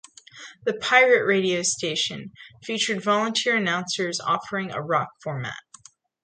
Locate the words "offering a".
4.19-4.81